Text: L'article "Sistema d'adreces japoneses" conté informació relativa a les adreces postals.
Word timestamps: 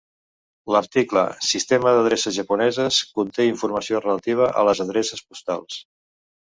L'article 0.75 1.25
"Sistema 1.49 1.93
d'adreces 1.97 2.37
japoneses" 2.39 2.99
conté 3.21 3.49
informació 3.53 4.05
relativa 4.09 4.53
a 4.63 4.69
les 4.71 4.87
adreces 4.89 5.27
postals. 5.31 5.83